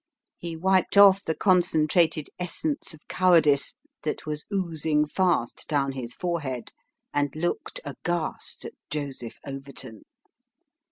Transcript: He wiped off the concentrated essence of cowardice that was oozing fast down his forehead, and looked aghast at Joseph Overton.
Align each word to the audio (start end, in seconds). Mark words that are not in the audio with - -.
He 0.39 0.55
wiped 0.55 0.97
off 0.97 1.23
the 1.23 1.35
concentrated 1.35 2.27
essence 2.39 2.95
of 2.95 3.07
cowardice 3.07 3.75
that 4.01 4.25
was 4.25 4.47
oozing 4.51 5.05
fast 5.05 5.67
down 5.67 5.91
his 5.91 6.15
forehead, 6.15 6.71
and 7.13 7.29
looked 7.35 7.79
aghast 7.85 8.65
at 8.65 8.73
Joseph 8.89 9.37
Overton. 9.45 10.01